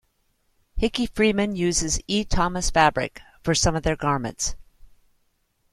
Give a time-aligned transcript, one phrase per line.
[0.77, 2.23] Hickey Freeman uses E.
[2.25, 4.55] Thomas fabric for some of their garments.